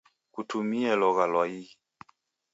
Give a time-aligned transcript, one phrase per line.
[0.33, 1.73] Kutumie logha lwa ighi.